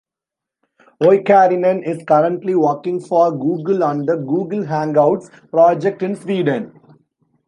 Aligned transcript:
Oikarinen 1.03 1.83
is 1.87 2.03
currently 2.05 2.55
working 2.55 2.99
for 2.99 3.31
Google 3.31 3.83
on 3.83 4.07
the 4.07 4.15
Google 4.15 4.63
Hangouts 4.63 5.29
project 5.51 6.01
in 6.01 6.15
Sweden. 6.15 6.73